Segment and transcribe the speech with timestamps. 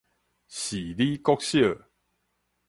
[0.49, 1.59] 蒔裡國小